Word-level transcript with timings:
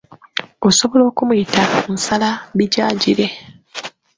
Osobola 0.67 1.03
okumuyita 1.11 1.61
nsalabijanjire. 1.93 3.25